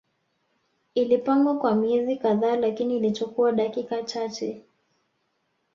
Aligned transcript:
Ilipangwa 0.95 1.57
kwa 1.59 1.75
miezi 1.75 2.15
kadhaa 2.17 2.55
lakini 2.55 2.97
ilichukua 2.97 3.51
dakika 3.51 4.03
chache 4.03 4.63